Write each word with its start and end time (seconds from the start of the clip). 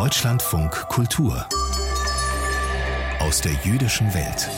Deutschlandfunk 0.00 0.70
Kultur 0.88 1.46
aus 3.18 3.42
der 3.42 3.52
jüdischen 3.62 4.06
Welt 4.14 4.48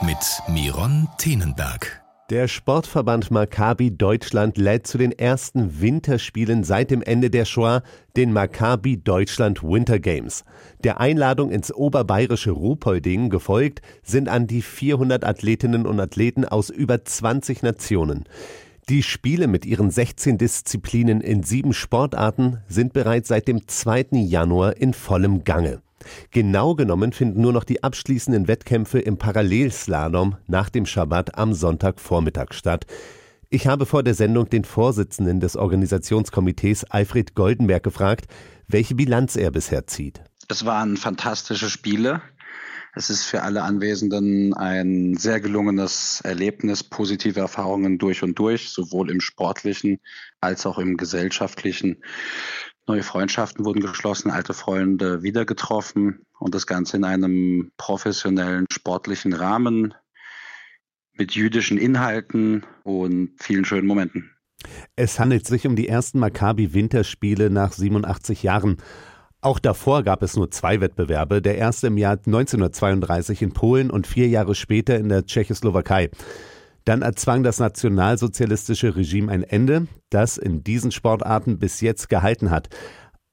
mit 0.00 0.16
Miron 0.48 1.06
Tenenberg. 1.18 2.02
Der 2.30 2.48
Sportverband 2.48 3.30
Maccabi 3.30 3.90
Deutschland 3.90 4.56
lädt 4.56 4.86
zu 4.86 4.96
den 4.96 5.12
ersten 5.12 5.82
Winterspielen 5.82 6.64
seit 6.64 6.90
dem 6.90 7.02
Ende 7.02 7.28
der 7.28 7.44
Shoah, 7.44 7.82
den 8.16 8.32
Maccabi 8.32 8.96
Deutschland 8.96 9.62
Winter 9.62 9.98
Games. 9.98 10.46
Der 10.82 10.98
Einladung 10.98 11.50
ins 11.50 11.70
oberbayerische 11.70 12.52
Ruhpolding 12.52 13.28
gefolgt 13.28 13.82
sind 14.02 14.30
an 14.30 14.46
die 14.46 14.62
400 14.62 15.24
Athletinnen 15.24 15.84
und 15.84 16.00
Athleten 16.00 16.46
aus 16.46 16.70
über 16.70 17.04
20 17.04 17.62
Nationen. 17.62 18.24
Die 18.88 19.02
Spiele 19.02 19.48
mit 19.48 19.66
ihren 19.66 19.90
16 19.90 20.38
Disziplinen 20.38 21.20
in 21.20 21.42
sieben 21.42 21.74
Sportarten 21.74 22.62
sind 22.68 22.94
bereits 22.94 23.28
seit 23.28 23.46
dem 23.46 23.68
2. 23.68 24.06
Januar 24.12 24.78
in 24.78 24.94
vollem 24.94 25.44
Gange. 25.44 25.82
Genau 26.30 26.74
genommen 26.74 27.12
finden 27.12 27.42
nur 27.42 27.52
noch 27.52 27.64
die 27.64 27.84
abschließenden 27.84 28.48
Wettkämpfe 28.48 28.98
im 28.98 29.18
Parallelslalom 29.18 30.36
nach 30.46 30.70
dem 30.70 30.86
Schabbat 30.86 31.36
am 31.36 31.52
Sonntagvormittag 31.52 32.54
statt. 32.54 32.86
Ich 33.50 33.66
habe 33.66 33.84
vor 33.84 34.02
der 34.02 34.14
Sendung 34.14 34.48
den 34.48 34.64
Vorsitzenden 34.64 35.40
des 35.40 35.56
Organisationskomitees 35.56 36.84
Alfred 36.84 37.34
Goldenberg 37.34 37.82
gefragt, 37.82 38.24
welche 38.68 38.94
Bilanz 38.94 39.36
er 39.36 39.50
bisher 39.50 39.86
zieht. 39.86 40.22
Es 40.48 40.64
waren 40.64 40.96
fantastische 40.96 41.68
Spiele. 41.68 42.22
Es 42.98 43.10
ist 43.10 43.22
für 43.22 43.44
alle 43.44 43.62
Anwesenden 43.62 44.54
ein 44.54 45.14
sehr 45.14 45.38
gelungenes 45.38 46.20
Erlebnis, 46.24 46.82
positive 46.82 47.38
Erfahrungen 47.38 47.96
durch 47.96 48.24
und 48.24 48.36
durch, 48.40 48.70
sowohl 48.70 49.12
im 49.12 49.20
sportlichen 49.20 50.00
als 50.40 50.66
auch 50.66 50.80
im 50.80 50.96
gesellschaftlichen. 50.96 52.02
Neue 52.88 53.04
Freundschaften 53.04 53.64
wurden 53.64 53.82
geschlossen, 53.82 54.32
alte 54.32 54.52
Freunde 54.52 55.22
wieder 55.22 55.44
getroffen 55.44 56.26
und 56.40 56.56
das 56.56 56.66
Ganze 56.66 56.96
in 56.96 57.04
einem 57.04 57.70
professionellen 57.76 58.66
sportlichen 58.68 59.32
Rahmen 59.32 59.94
mit 61.12 61.36
jüdischen 61.36 61.78
Inhalten 61.78 62.66
und 62.82 63.30
vielen 63.40 63.64
schönen 63.64 63.86
Momenten. 63.86 64.32
Es 64.96 65.20
handelt 65.20 65.46
sich 65.46 65.68
um 65.68 65.76
die 65.76 65.86
ersten 65.86 66.18
Maccabi-Winterspiele 66.18 67.48
nach 67.48 67.72
87 67.72 68.42
Jahren. 68.42 68.78
Auch 69.40 69.60
davor 69.60 70.02
gab 70.02 70.22
es 70.22 70.36
nur 70.36 70.50
zwei 70.50 70.80
Wettbewerbe, 70.80 71.40
der 71.40 71.58
erste 71.58 71.86
im 71.86 71.96
Jahr 71.96 72.18
1932 72.26 73.42
in 73.42 73.52
Polen 73.52 73.90
und 73.90 74.06
vier 74.06 74.26
Jahre 74.26 74.56
später 74.56 74.98
in 74.98 75.08
der 75.08 75.26
Tschechoslowakei. 75.26 76.10
Dann 76.84 77.02
erzwang 77.02 77.44
das 77.44 77.60
nationalsozialistische 77.60 78.96
Regime 78.96 79.30
ein 79.30 79.44
Ende, 79.44 79.86
das 80.10 80.38
in 80.38 80.64
diesen 80.64 80.90
Sportarten 80.90 81.58
bis 81.58 81.80
jetzt 81.80 82.08
gehalten 82.08 82.50
hat. 82.50 82.68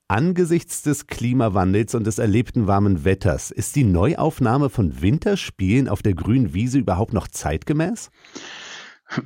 Angesichts 0.08 0.84
des 0.84 1.08
Klimawandels 1.08 1.96
und 1.96 2.06
des 2.06 2.20
erlebten 2.20 2.68
warmen 2.68 3.06
Wetters, 3.06 3.50
ist 3.50 3.76
die 3.76 3.84
Neuaufnahme 3.84 4.70
von 4.70 5.02
Winterspielen 5.02 5.90
auf 5.90 6.04
der 6.04 6.14
grünen 6.14 6.54
Wiese 6.54 6.78
überhaupt 6.78 7.14
noch 7.14 7.28
zeitgemäß? 7.28 8.12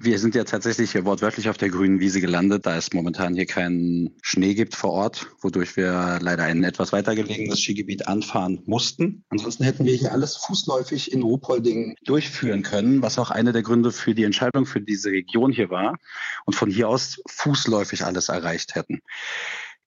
Wir 0.01 0.19
sind 0.19 0.35
ja 0.35 0.43
tatsächlich 0.43 0.91
hier 0.91 1.05
wortwörtlich 1.05 1.49
auf 1.49 1.57
der 1.57 1.69
grünen 1.69 2.01
Wiese 2.01 2.19
gelandet, 2.19 2.65
da 2.65 2.75
es 2.75 2.91
momentan 2.93 3.33
hier 3.33 3.45
keinen 3.45 4.15
Schnee 4.21 4.53
gibt 4.53 4.75
vor 4.75 4.91
Ort, 4.91 5.27
wodurch 5.41 5.77
wir 5.77 6.19
leider 6.21 6.43
ein 6.43 6.63
etwas 6.65 6.91
weiter 6.91 7.15
gelegenes 7.15 7.61
Skigebiet 7.61 8.07
anfahren 8.07 8.61
mussten. 8.65 9.23
Ansonsten 9.29 9.63
hätten 9.63 9.85
wir 9.85 9.95
hier 9.95 10.11
alles 10.11 10.35
fußläufig 10.35 11.13
in 11.13 11.23
Ruhpolding 11.23 11.95
durchführen 12.03 12.61
können, 12.61 13.01
was 13.01 13.17
auch 13.17 13.31
einer 13.31 13.53
der 13.53 13.63
Gründe 13.63 13.91
für 13.93 14.13
die 14.13 14.25
Entscheidung 14.25 14.65
für 14.65 14.81
diese 14.81 15.11
Region 15.11 15.51
hier 15.51 15.69
war 15.69 15.97
und 16.45 16.55
von 16.55 16.69
hier 16.69 16.89
aus 16.89 17.21
fußläufig 17.27 18.03
alles 18.03 18.27
erreicht 18.27 18.75
hätten. 18.75 18.99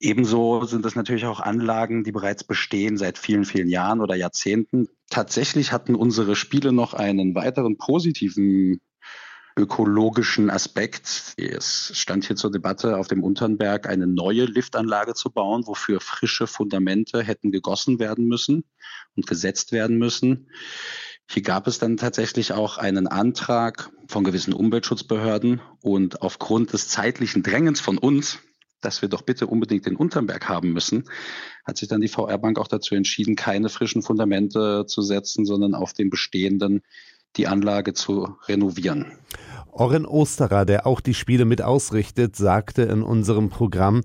Ebenso 0.00 0.64
sind 0.64 0.84
es 0.86 0.96
natürlich 0.96 1.26
auch 1.26 1.38
Anlagen, 1.38 2.02
die 2.02 2.12
bereits 2.12 2.44
bestehen 2.44 2.96
seit 2.96 3.18
vielen, 3.18 3.44
vielen 3.44 3.68
Jahren 3.68 4.00
oder 4.00 4.16
Jahrzehnten. 4.16 4.88
Tatsächlich 5.10 5.70
hatten 5.70 5.94
unsere 5.94 6.34
Spiele 6.34 6.72
noch 6.72 6.94
einen 6.94 7.34
weiteren 7.36 7.76
positiven 7.76 8.80
ökologischen 9.56 10.50
Aspekt. 10.50 11.34
Es 11.36 11.92
stand 11.94 12.24
hier 12.26 12.36
zur 12.36 12.50
Debatte, 12.50 12.96
auf 12.96 13.08
dem 13.08 13.22
Unternberg 13.22 13.88
eine 13.88 14.06
neue 14.06 14.44
Liftanlage 14.44 15.14
zu 15.14 15.30
bauen, 15.30 15.66
wofür 15.66 16.00
frische 16.00 16.46
Fundamente 16.46 17.22
hätten 17.22 17.52
gegossen 17.52 17.98
werden 17.98 18.26
müssen 18.26 18.64
und 19.16 19.26
gesetzt 19.26 19.72
werden 19.72 19.98
müssen. 19.98 20.48
Hier 21.28 21.42
gab 21.42 21.66
es 21.66 21.78
dann 21.78 21.96
tatsächlich 21.96 22.52
auch 22.52 22.78
einen 22.78 23.06
Antrag 23.06 23.90
von 24.08 24.24
gewissen 24.24 24.52
Umweltschutzbehörden 24.52 25.60
und 25.80 26.22
aufgrund 26.22 26.72
des 26.72 26.88
zeitlichen 26.88 27.42
Drängens 27.42 27.80
von 27.80 27.96
uns, 27.96 28.38
dass 28.82 29.00
wir 29.00 29.08
doch 29.08 29.22
bitte 29.22 29.46
unbedingt 29.46 29.86
den 29.86 29.96
Unternberg 29.96 30.48
haben 30.48 30.72
müssen, 30.72 31.04
hat 31.64 31.78
sich 31.78 31.88
dann 31.88 32.00
die 32.00 32.08
VR 32.08 32.36
Bank 32.38 32.58
auch 32.58 32.66
dazu 32.66 32.94
entschieden, 32.94 33.36
keine 33.36 33.68
frischen 33.68 34.02
Fundamente 34.02 34.84
zu 34.86 35.02
setzen, 35.02 35.46
sondern 35.46 35.74
auf 35.74 35.92
den 35.92 36.10
bestehenden 36.10 36.82
die 37.36 37.46
Anlage 37.46 37.94
zu 37.94 38.36
renovieren. 38.46 39.12
Orren 39.70 40.04
Osterer, 40.04 40.64
der 40.64 40.86
auch 40.86 41.00
die 41.00 41.14
Spiele 41.14 41.44
mit 41.44 41.62
ausrichtet, 41.62 42.36
sagte 42.36 42.82
in 42.82 43.02
unserem 43.02 43.48
Programm, 43.48 44.02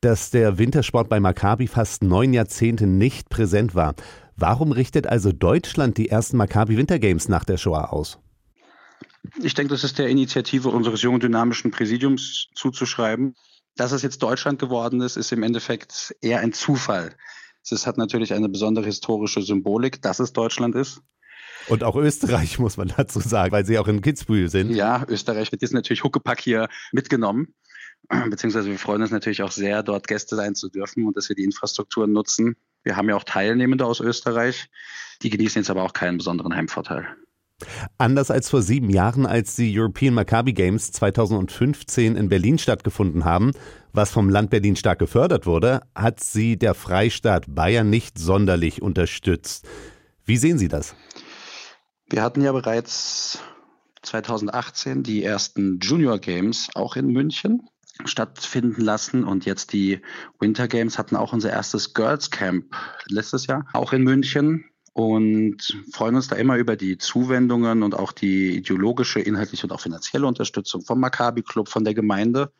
dass 0.00 0.30
der 0.30 0.58
Wintersport 0.58 1.08
bei 1.08 1.18
Maccabi 1.18 1.66
fast 1.66 2.04
neun 2.04 2.32
Jahrzehnte 2.32 2.86
nicht 2.86 3.28
präsent 3.28 3.74
war. 3.74 3.94
Warum 4.36 4.70
richtet 4.70 5.08
also 5.08 5.32
Deutschland 5.32 5.98
die 5.98 6.08
ersten 6.08 6.36
Maccabi 6.36 6.76
Wintergames 6.76 7.28
nach 7.28 7.44
der 7.44 7.56
Shoah 7.56 7.92
aus? 7.92 8.18
Ich 9.42 9.54
denke, 9.54 9.74
das 9.74 9.82
ist 9.82 9.98
der 9.98 10.08
Initiative 10.08 10.68
unseres 10.68 11.02
jungen 11.02 11.18
dynamischen 11.18 11.72
Präsidiums 11.72 12.48
zuzuschreiben. 12.54 13.34
Dass 13.74 13.90
es 13.90 14.02
jetzt 14.02 14.22
Deutschland 14.22 14.60
geworden 14.60 15.00
ist, 15.00 15.16
ist 15.16 15.32
im 15.32 15.42
Endeffekt 15.42 16.14
eher 16.20 16.40
ein 16.40 16.52
Zufall. 16.52 17.14
Es 17.70 17.86
hat 17.86 17.98
natürlich 17.98 18.32
eine 18.32 18.48
besondere 18.48 18.86
historische 18.86 19.42
Symbolik, 19.42 20.00
dass 20.00 20.20
es 20.20 20.32
Deutschland 20.32 20.74
ist. 20.74 21.02
Und 21.68 21.84
auch 21.84 21.96
Österreich, 21.96 22.58
muss 22.58 22.76
man 22.76 22.92
dazu 22.96 23.20
sagen, 23.20 23.52
weil 23.52 23.66
sie 23.66 23.78
auch 23.78 23.88
in 23.88 24.00
Kitzbühel 24.00 24.48
sind. 24.48 24.70
Ja, 24.70 25.04
Österreich 25.08 25.52
wird 25.52 25.62
jetzt 25.62 25.74
natürlich 25.74 26.04
Huckepack 26.04 26.40
hier 26.40 26.68
mitgenommen. 26.92 27.54
Beziehungsweise 28.30 28.70
wir 28.70 28.78
freuen 28.78 29.02
uns 29.02 29.10
natürlich 29.10 29.42
auch 29.42 29.50
sehr, 29.50 29.82
dort 29.82 30.06
Gäste 30.06 30.36
sein 30.36 30.54
zu 30.54 30.68
dürfen 30.70 31.06
und 31.06 31.16
dass 31.16 31.28
wir 31.28 31.36
die 31.36 31.44
Infrastrukturen 31.44 32.12
nutzen. 32.12 32.56
Wir 32.82 32.96
haben 32.96 33.08
ja 33.08 33.16
auch 33.16 33.24
Teilnehmende 33.24 33.84
aus 33.84 34.00
Österreich. 34.00 34.68
Die 35.22 35.30
genießen 35.30 35.60
jetzt 35.60 35.70
aber 35.70 35.82
auch 35.82 35.92
keinen 35.92 36.18
besonderen 36.18 36.54
Heimvorteil. 36.54 37.06
Anders 37.98 38.30
als 38.30 38.48
vor 38.48 38.62
sieben 38.62 38.88
Jahren, 38.88 39.26
als 39.26 39.56
die 39.56 39.76
European 39.76 40.14
Maccabi 40.14 40.52
Games 40.52 40.92
2015 40.92 42.16
in 42.16 42.28
Berlin 42.28 42.56
stattgefunden 42.56 43.24
haben, 43.24 43.50
was 43.92 44.10
vom 44.10 44.30
Land 44.30 44.50
Berlin 44.50 44.76
stark 44.76 45.00
gefördert 45.00 45.44
wurde, 45.44 45.80
hat 45.94 46.20
sie 46.20 46.56
der 46.56 46.74
Freistaat 46.74 47.46
Bayern 47.48 47.90
nicht 47.90 48.16
sonderlich 48.16 48.80
unterstützt. 48.80 49.66
Wie 50.24 50.36
sehen 50.36 50.58
Sie 50.58 50.68
das? 50.68 50.94
Wir 52.10 52.22
hatten 52.22 52.40
ja 52.42 52.52
bereits 52.52 53.40
2018 54.02 55.02
die 55.02 55.22
ersten 55.22 55.78
Junior 55.80 56.18
Games 56.18 56.70
auch 56.74 56.96
in 56.96 57.08
München 57.08 57.68
stattfinden 58.04 58.80
lassen 58.80 59.24
und 59.24 59.44
jetzt 59.44 59.72
die 59.72 60.00
Winter 60.38 60.68
Games 60.68 60.98
hatten 60.98 61.16
auch 61.16 61.32
unser 61.32 61.50
erstes 61.50 61.92
Girls 61.92 62.30
Camp 62.30 62.74
letztes 63.08 63.46
Jahr 63.46 63.66
auch 63.74 63.92
in 63.92 64.04
München 64.04 64.64
und 64.94 65.76
freuen 65.92 66.14
uns 66.14 66.28
da 66.28 66.36
immer 66.36 66.56
über 66.56 66.76
die 66.76 66.96
Zuwendungen 66.96 67.82
und 67.82 67.94
auch 67.94 68.12
die 68.12 68.56
ideologische, 68.56 69.20
inhaltliche 69.20 69.66
und 69.66 69.72
auch 69.72 69.80
finanzielle 69.80 70.26
Unterstützung 70.26 70.82
vom 70.82 71.00
Maccabi 71.00 71.42
Club, 71.42 71.68
von 71.68 71.84
der 71.84 71.94
Gemeinde. 71.94 72.52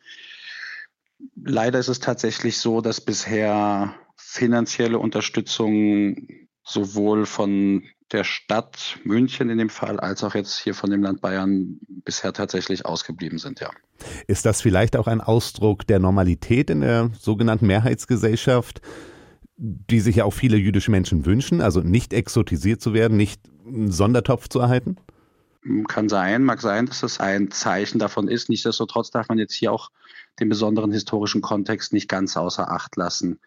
Leider 1.35 1.79
ist 1.79 1.87
es 1.87 1.99
tatsächlich 1.99 2.57
so, 2.59 2.81
dass 2.81 3.01
bisher 3.01 3.95
finanzielle 4.15 4.99
Unterstützung 4.99 6.48
sowohl 6.69 7.25
von 7.25 7.83
der 8.11 8.23
Stadt 8.23 8.97
München 9.03 9.49
in 9.49 9.57
dem 9.57 9.69
Fall 9.69 9.99
als 9.99 10.23
auch 10.23 10.33
jetzt 10.33 10.57
hier 10.59 10.73
von 10.73 10.89
dem 10.89 11.03
Land 11.03 11.21
Bayern 11.21 11.79
bisher 11.87 12.33
tatsächlich 12.33 12.85
ausgeblieben 12.85 13.37
sind, 13.37 13.59
ja. 13.59 13.69
Ist 14.27 14.45
das 14.45 14.61
vielleicht 14.61 14.95
auch 14.95 15.07
ein 15.07 15.21
Ausdruck 15.21 15.85
der 15.85 15.99
Normalität 15.99 16.69
in 16.69 16.81
der 16.81 17.11
sogenannten 17.19 17.67
Mehrheitsgesellschaft, 17.67 18.81
die 19.57 19.99
sich 19.99 20.17
ja 20.17 20.23
auch 20.23 20.33
viele 20.33 20.57
jüdische 20.57 20.89
Menschen 20.89 21.25
wünschen, 21.25 21.61
also 21.61 21.81
nicht 21.81 22.13
exotisiert 22.13 22.81
zu 22.81 22.93
werden, 22.93 23.17
nicht 23.17 23.41
einen 23.67 23.91
Sondertopf 23.91 24.47
zu 24.47 24.59
erhalten? 24.59 24.97
Kann 25.87 26.07
sein, 26.07 26.43
mag 26.43 26.61
sein, 26.61 26.85
dass 26.85 27.01
das 27.01 27.19
ein 27.19 27.51
Zeichen 27.51 27.99
davon 27.99 28.27
ist. 28.27 28.49
Nichtsdestotrotz 28.49 29.11
darf 29.11 29.27
man 29.27 29.37
jetzt 29.37 29.53
hier 29.53 29.71
auch 29.73 29.89
den 30.39 30.49
besonderen 30.49 30.91
historischen 30.91 31.41
Kontext 31.41 31.91
nicht 31.91 32.07
ganz 32.07 32.37
außer 32.37 32.71
Acht 32.71 32.95
lassen. 32.95 33.39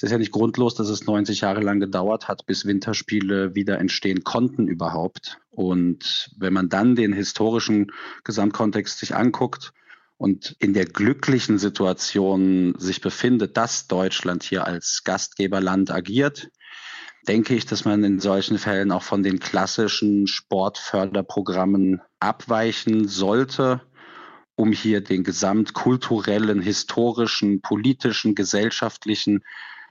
Es 0.00 0.04
ist 0.04 0.12
ja 0.12 0.18
nicht 0.18 0.32
grundlos, 0.32 0.74
dass 0.74 0.88
es 0.88 1.04
90 1.04 1.42
Jahre 1.42 1.60
lang 1.60 1.78
gedauert 1.78 2.26
hat, 2.26 2.46
bis 2.46 2.64
Winterspiele 2.64 3.54
wieder 3.54 3.78
entstehen 3.78 4.24
konnten 4.24 4.66
überhaupt. 4.66 5.36
Und 5.50 6.30
wenn 6.38 6.54
man 6.54 6.70
dann 6.70 6.96
den 6.96 7.12
historischen 7.12 7.92
Gesamtkontext 8.24 8.98
sich 8.98 9.14
anguckt 9.14 9.74
und 10.16 10.56
in 10.58 10.72
der 10.72 10.86
glücklichen 10.86 11.58
Situation 11.58 12.74
sich 12.78 13.02
befindet, 13.02 13.58
dass 13.58 13.88
Deutschland 13.88 14.42
hier 14.42 14.66
als 14.66 15.02
Gastgeberland 15.04 15.90
agiert, 15.90 16.48
denke 17.28 17.54
ich, 17.54 17.66
dass 17.66 17.84
man 17.84 18.02
in 18.02 18.20
solchen 18.20 18.56
Fällen 18.56 18.92
auch 18.92 19.02
von 19.02 19.22
den 19.22 19.38
klassischen 19.38 20.26
Sportförderprogrammen 20.26 22.00
abweichen 22.20 23.06
sollte 23.06 23.82
um 24.56 24.72
hier 24.72 25.00
den 25.00 25.24
gesamtkulturellen, 25.24 26.60
historischen, 26.60 27.62
politischen, 27.62 28.34
gesellschaftlichen 28.34 29.42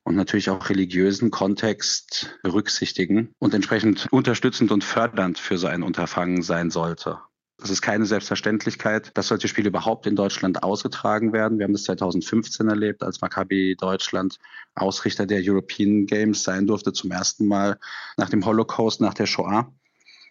und 0.03 0.15
natürlich 0.15 0.49
auch 0.49 0.69
religiösen 0.69 1.31
Kontext 1.31 2.39
berücksichtigen 2.43 3.33
und 3.39 3.53
entsprechend 3.53 4.07
unterstützend 4.11 4.71
und 4.71 4.83
fördernd 4.83 5.37
für 5.37 5.57
so 5.57 5.67
ein 5.67 5.83
Unterfangen 5.83 6.41
sein 6.41 6.69
sollte. 6.69 7.19
Das 7.59 7.69
ist 7.69 7.81
keine 7.81 8.05
Selbstverständlichkeit, 8.05 9.11
dass 9.17 9.27
solche 9.27 9.49
Spiele 9.49 9.67
überhaupt 9.67 10.07
in 10.07 10.15
Deutschland 10.15 10.63
ausgetragen 10.63 11.33
werden. 11.33 11.59
Wir 11.59 11.65
haben 11.65 11.73
das 11.73 11.83
2015 11.83 12.69
erlebt, 12.69 13.03
als 13.03 13.19
Maccabi 13.19 13.75
Deutschland 13.77 14.39
Ausrichter 14.75 15.25
der 15.25 15.41
European 15.43 16.05
Games 16.05 16.43
sein 16.43 16.67
durfte, 16.67 16.93
zum 16.93 17.11
ersten 17.11 17.47
Mal 17.47 17.77
nach 18.15 18.29
dem 18.29 18.45
Holocaust, 18.45 19.01
nach 19.01 19.13
der 19.13 19.25
Shoah. 19.25 19.73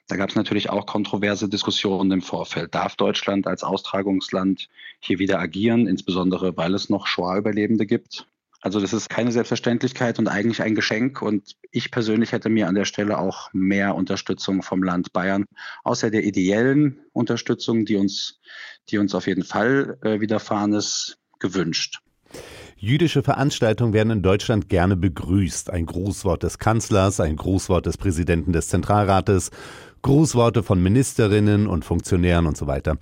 Da 0.06 0.16
gab 0.16 0.30
es 0.30 0.36
natürlich 0.36 0.70
auch 0.70 0.86
kontroverse 0.86 1.50
Diskussionen 1.50 2.10
im 2.12 2.22
Vorfeld. 2.22 2.74
Darf 2.74 2.96
Deutschland 2.96 3.46
als 3.46 3.62
Austragungsland 3.62 4.70
hier 5.00 5.18
wieder 5.18 5.38
agieren, 5.38 5.86
insbesondere 5.86 6.56
weil 6.56 6.74
es 6.74 6.88
noch 6.88 7.06
Shoah-Überlebende 7.06 7.84
gibt? 7.84 8.26
Also 8.60 8.80
das 8.80 8.92
ist 8.92 9.08
keine 9.08 9.30
Selbstverständlichkeit 9.30 10.18
und 10.18 10.28
eigentlich 10.28 10.62
ein 10.62 10.74
Geschenk. 10.74 11.22
Und 11.22 11.54
ich 11.70 11.90
persönlich 11.90 12.32
hätte 12.32 12.48
mir 12.48 12.66
an 12.66 12.74
der 12.74 12.84
Stelle 12.84 13.18
auch 13.18 13.50
mehr 13.52 13.94
Unterstützung 13.94 14.62
vom 14.62 14.82
Land 14.82 15.12
Bayern, 15.12 15.44
außer 15.84 16.10
der 16.10 16.24
ideellen 16.24 17.00
Unterstützung, 17.12 17.84
die 17.84 17.96
uns, 17.96 18.40
die 18.90 18.98
uns 18.98 19.14
auf 19.14 19.26
jeden 19.26 19.44
Fall 19.44 19.98
äh, 20.02 20.20
widerfahren 20.20 20.72
ist, 20.72 21.18
gewünscht. 21.38 22.00
Jüdische 22.76 23.22
Veranstaltungen 23.22 23.92
werden 23.92 24.10
in 24.10 24.22
Deutschland 24.22 24.68
gerne 24.68 24.96
begrüßt. 24.96 25.70
Ein 25.70 25.86
Grußwort 25.86 26.42
des 26.42 26.58
Kanzlers, 26.58 27.20
ein 27.20 27.36
Grußwort 27.36 27.86
des 27.86 27.96
Präsidenten 27.96 28.52
des 28.52 28.68
Zentralrates, 28.68 29.50
Grußworte 30.02 30.62
von 30.62 30.80
Ministerinnen 30.82 31.66
und 31.66 31.84
Funktionären 31.84 32.46
und 32.46 32.56
so 32.56 32.66
weiter. 32.66 32.96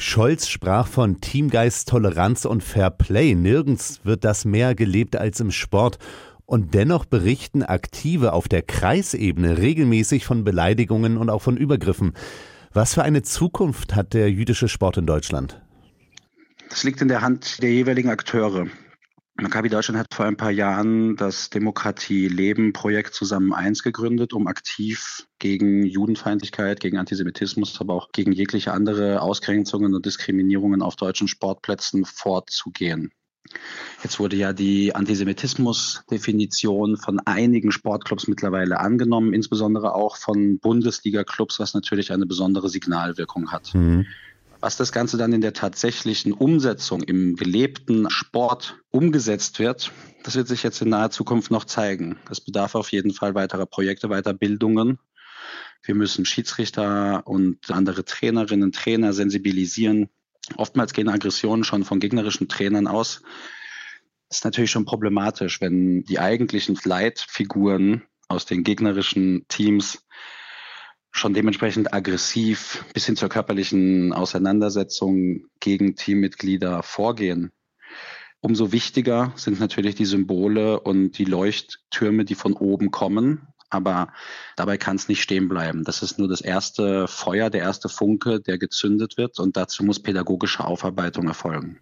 Scholz 0.00 0.48
sprach 0.48 0.86
von 0.86 1.20
Teamgeist, 1.20 1.90
Toleranz 1.90 2.46
und 2.46 2.64
Fair 2.64 2.88
Play. 2.88 3.34
Nirgends 3.34 4.00
wird 4.02 4.24
das 4.24 4.46
mehr 4.46 4.74
gelebt 4.74 5.14
als 5.14 5.40
im 5.40 5.50
Sport. 5.50 5.98
Und 6.46 6.72
dennoch 6.72 7.04
berichten 7.04 7.62
Aktive 7.62 8.32
auf 8.32 8.48
der 8.48 8.62
Kreisebene 8.62 9.58
regelmäßig 9.58 10.24
von 10.24 10.42
Beleidigungen 10.42 11.18
und 11.18 11.28
auch 11.28 11.42
von 11.42 11.58
Übergriffen. 11.58 12.14
Was 12.72 12.94
für 12.94 13.02
eine 13.02 13.22
Zukunft 13.22 13.94
hat 13.94 14.14
der 14.14 14.30
jüdische 14.30 14.68
Sport 14.68 14.96
in 14.96 15.06
Deutschland? 15.06 15.60
Das 16.70 16.82
liegt 16.82 17.02
in 17.02 17.08
der 17.08 17.20
Hand 17.20 17.62
der 17.62 17.70
jeweiligen 17.70 18.08
Akteure. 18.08 18.68
Maccabi 19.40 19.70
Deutschland 19.70 19.98
hat 19.98 20.12
vor 20.12 20.26
ein 20.26 20.36
paar 20.36 20.50
Jahren 20.50 21.16
das 21.16 21.48
Demokratie 21.48 22.28
Leben 22.28 22.72
Projekt 22.72 23.14
zusammen 23.14 23.54
eins 23.54 23.82
gegründet, 23.82 24.34
um 24.34 24.46
aktiv 24.46 25.26
gegen 25.38 25.86
Judenfeindlichkeit, 25.86 26.80
gegen 26.80 26.98
Antisemitismus, 26.98 27.80
aber 27.80 27.94
auch 27.94 28.12
gegen 28.12 28.32
jegliche 28.32 28.72
andere 28.72 29.22
Ausgrenzungen 29.22 29.94
und 29.94 30.04
Diskriminierungen 30.04 30.82
auf 30.82 30.96
deutschen 30.96 31.26
Sportplätzen 31.26 32.04
vorzugehen. 32.04 33.12
Jetzt 34.02 34.20
wurde 34.20 34.36
ja 34.36 34.52
die 34.52 34.94
Antisemitismus-Definition 34.94 36.98
von 36.98 37.20
einigen 37.20 37.72
Sportclubs 37.72 38.28
mittlerweile 38.28 38.78
angenommen, 38.78 39.32
insbesondere 39.32 39.94
auch 39.94 40.16
von 40.16 40.58
Bundesliga-Clubs, 40.58 41.58
was 41.58 41.74
natürlich 41.74 42.12
eine 42.12 42.26
besondere 42.26 42.68
Signalwirkung 42.68 43.50
hat. 43.50 43.74
Mhm. 43.74 44.06
Was 44.60 44.76
das 44.76 44.92
Ganze 44.92 45.16
dann 45.16 45.32
in 45.32 45.40
der 45.40 45.54
tatsächlichen 45.54 46.32
Umsetzung 46.32 47.02
im 47.02 47.34
gelebten 47.36 48.10
Sport 48.10 48.78
umgesetzt 48.90 49.58
wird, 49.58 49.90
das 50.22 50.36
wird 50.36 50.48
sich 50.48 50.62
jetzt 50.62 50.82
in 50.82 50.90
naher 50.90 51.10
Zukunft 51.10 51.50
noch 51.50 51.64
zeigen. 51.64 52.18
Es 52.30 52.42
bedarf 52.42 52.74
auf 52.74 52.92
jeden 52.92 53.14
Fall 53.14 53.34
weiterer 53.34 53.64
Projekte, 53.64 54.08
Weiterbildungen. 54.08 54.98
Wir 55.82 55.94
müssen 55.94 56.26
Schiedsrichter 56.26 57.26
und 57.26 57.70
andere 57.70 58.04
Trainerinnen, 58.04 58.70
Trainer 58.72 59.14
sensibilisieren. 59.14 60.10
Oftmals 60.56 60.92
gehen 60.92 61.08
Aggressionen 61.08 61.64
schon 61.64 61.84
von 61.84 61.98
gegnerischen 61.98 62.48
Trainern 62.48 62.86
aus. 62.86 63.22
Das 64.28 64.38
ist 64.38 64.44
natürlich 64.44 64.70
schon 64.70 64.84
problematisch, 64.84 65.62
wenn 65.62 66.04
die 66.04 66.18
eigentlichen 66.18 66.78
Leitfiguren 66.84 68.02
aus 68.28 68.44
den 68.44 68.62
gegnerischen 68.62 69.46
Teams 69.48 70.04
schon 71.10 71.34
dementsprechend 71.34 71.92
aggressiv 71.92 72.84
bis 72.94 73.06
hin 73.06 73.16
zur 73.16 73.28
körperlichen 73.28 74.12
Auseinandersetzung 74.12 75.44
gegen 75.60 75.96
Teammitglieder 75.96 76.82
vorgehen. 76.82 77.50
Umso 78.40 78.72
wichtiger 78.72 79.32
sind 79.36 79.60
natürlich 79.60 79.96
die 79.96 80.06
Symbole 80.06 80.80
und 80.80 81.18
die 81.18 81.26
Leuchttürme, 81.26 82.24
die 82.24 82.34
von 82.34 82.54
oben 82.54 82.90
kommen. 82.90 83.48
Aber 83.68 84.08
dabei 84.56 84.78
kann 84.78 84.96
es 84.96 85.08
nicht 85.08 85.22
stehen 85.22 85.48
bleiben. 85.48 85.84
Das 85.84 86.02
ist 86.02 86.18
nur 86.18 86.26
das 86.26 86.40
erste 86.40 87.06
Feuer, 87.06 87.50
der 87.50 87.60
erste 87.60 87.88
Funke, 87.88 88.40
der 88.40 88.58
gezündet 88.58 89.16
wird. 89.16 89.38
Und 89.38 89.56
dazu 89.56 89.84
muss 89.84 90.02
pädagogische 90.02 90.64
Aufarbeitung 90.64 91.28
erfolgen. 91.28 91.78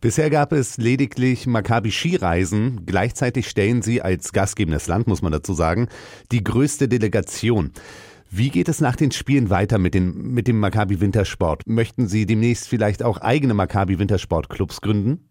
Bisher 0.00 0.30
gab 0.30 0.52
es 0.52 0.78
lediglich 0.78 1.46
Maccabi-Skireisen. 1.46 2.86
Gleichzeitig 2.86 3.48
stellen 3.48 3.82
Sie 3.82 4.02
als 4.02 4.32
gastgebendes 4.32 4.88
Land, 4.88 5.06
muss 5.06 5.22
man 5.22 5.30
dazu 5.30 5.54
sagen, 5.54 5.88
die 6.32 6.42
größte 6.42 6.88
Delegation. 6.88 7.70
Wie 8.34 8.48
geht 8.48 8.70
es 8.70 8.80
nach 8.80 8.96
den 8.96 9.12
Spielen 9.12 9.50
weiter 9.50 9.76
mit, 9.76 9.92
den, 9.92 10.32
mit 10.32 10.48
dem 10.48 10.58
Maccabi 10.58 11.02
Wintersport? 11.02 11.66
Möchten 11.66 12.08
Sie 12.08 12.24
demnächst 12.24 12.66
vielleicht 12.66 13.02
auch 13.02 13.18
eigene 13.18 13.52
Maccabi 13.52 13.98
Wintersportclubs 13.98 14.80
gründen? 14.80 15.28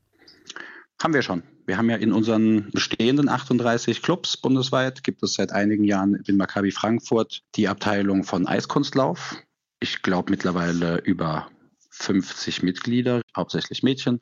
Haben 1.02 1.16
wir 1.16 1.24
schon. 1.24 1.42
Wir 1.66 1.78
haben 1.78 1.90
ja 1.90 1.96
in 1.96 2.14
unseren 2.14 2.70
bestehenden 2.70 3.28
38 3.28 4.04
Clubs 4.04 4.38
bundesweit, 4.38 5.04
gibt 5.04 5.24
es 5.24 5.34
seit 5.34 5.52
einigen 5.52 5.84
Jahren 5.84 6.14
in 6.28 6.38
Maccabi 6.38 6.70
Frankfurt 6.70 7.42
die 7.56 7.68
Abteilung 7.68 8.24
von 8.24 8.46
Eiskunstlauf. 8.46 9.36
Ich 9.80 10.04
glaube 10.04 10.30
mittlerweile 10.30 11.00
über 11.00 11.50
50 11.90 12.62
Mitglieder, 12.62 13.22
hauptsächlich 13.36 13.82
Mädchen, 13.82 14.22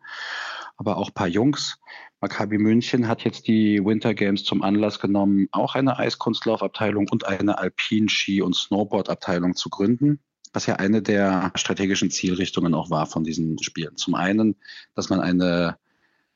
aber 0.79 0.97
auch 0.97 1.13
paar 1.13 1.27
Jungs. 1.27 1.77
Maccabi 2.21 2.57
München 2.57 3.07
hat 3.07 3.23
jetzt 3.23 3.47
die 3.47 3.83
Winter 3.85 4.13
Games 4.13 4.43
zum 4.43 4.63
Anlass 4.63 4.99
genommen, 4.99 5.47
auch 5.51 5.75
eine 5.75 5.99
Eiskunstlaufabteilung 5.99 7.07
und 7.11 7.27
eine 7.27 7.59
Alpin-Ski- 7.59 8.41
und 8.41 8.55
Snowboard-Abteilung 8.55 9.55
zu 9.55 9.69
gründen, 9.69 10.19
was 10.53 10.65
ja 10.65 10.77
eine 10.77 11.01
der 11.01 11.51
strategischen 11.55 12.11
Zielrichtungen 12.11 12.73
auch 12.73 12.89
war 12.89 13.05
von 13.05 13.23
diesen 13.23 13.61
Spielen. 13.61 13.97
Zum 13.97 14.15
einen, 14.15 14.55
dass 14.95 15.09
man 15.09 15.19
eine 15.19 15.77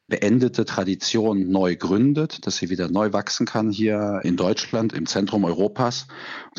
beendete 0.08 0.66
Tradition 0.66 1.50
neu 1.50 1.76
gründet, 1.76 2.46
dass 2.46 2.58
sie 2.58 2.70
wieder 2.70 2.90
neu 2.90 3.14
wachsen 3.14 3.46
kann 3.46 3.72
hier 3.72 4.20
in 4.24 4.36
Deutschland, 4.36 4.94
im 4.94 5.06
Zentrum 5.06 5.46
Europas 5.46 6.08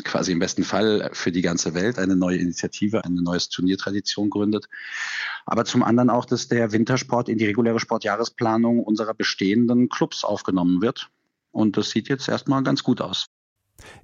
quasi 0.03 0.31
im 0.31 0.39
besten 0.39 0.63
Fall 0.63 1.09
für 1.13 1.31
die 1.31 1.41
ganze 1.41 1.73
Welt 1.73 1.99
eine 1.99 2.15
neue 2.15 2.37
Initiative, 2.37 3.05
eine 3.05 3.21
neue 3.21 3.39
Turniertradition 3.39 4.29
gründet. 4.29 4.67
Aber 5.45 5.65
zum 5.65 5.83
anderen 5.83 6.09
auch, 6.09 6.25
dass 6.25 6.47
der 6.47 6.71
Wintersport 6.71 7.29
in 7.29 7.37
die 7.37 7.45
reguläre 7.45 7.79
Sportjahresplanung 7.79 8.83
unserer 8.83 9.13
bestehenden 9.13 9.89
Clubs 9.89 10.23
aufgenommen 10.23 10.81
wird. 10.81 11.09
Und 11.51 11.77
das 11.77 11.91
sieht 11.91 12.09
jetzt 12.09 12.27
erstmal 12.27 12.63
ganz 12.63 12.83
gut 12.83 12.99
aus. 12.99 13.27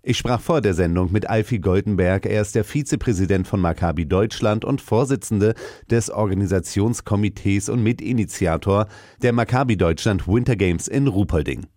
Ich 0.04 0.18
sprach 0.18 0.42
vor 0.42 0.62
der 0.62 0.74
Sendung 0.74 1.12
mit 1.12 1.30
Alfie 1.30 1.60
Goldenberg. 1.60 2.26
Er 2.26 2.42
ist 2.42 2.56
der 2.56 2.64
Vizepräsident 2.64 3.48
von 3.48 3.60
Maccabi 3.60 4.08
Deutschland 4.08 4.66
und 4.66 4.82
Vorsitzende 4.82 5.54
des 5.90 6.10
Organisationskomitees 6.10 7.70
und 7.70 7.84
Mitinitiator 7.84 8.88
der 9.22 9.34
Maccabi 9.34 9.78
Deutschland 9.78 10.28
Winter 10.28 10.56
Games 10.56 10.88
in 10.88 11.08
Ruhpolding. 11.08 11.68